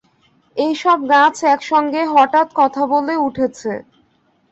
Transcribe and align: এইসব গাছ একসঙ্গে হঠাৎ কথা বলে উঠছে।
এইসব 0.57 0.97
গাছ 1.11 1.37
একসঙ্গে 1.47 2.01
হঠাৎ 2.13 2.47
কথা 2.55 2.83
বলে 2.93 3.13
উঠছে। 3.19 3.71